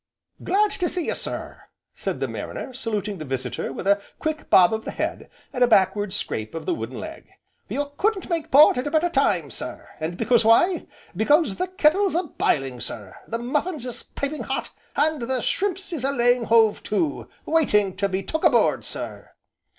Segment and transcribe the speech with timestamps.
[0.43, 1.61] "Glad to see you sir,"
[1.93, 5.67] said the mariner, saluting the visitor with a quick bob of the head, and a
[5.67, 7.29] backward scrape of the wooden leg.
[7.69, 10.87] "You couldn't make port at a better time, sir, and because why?
[11.15, 16.03] because the kettle's a biling, sir, the muffins is piping hot, and the shrimps is
[16.03, 19.33] a laying hove to, waiting to be took aboard, sir."